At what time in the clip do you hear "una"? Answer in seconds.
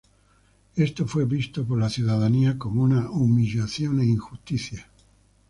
2.81-3.11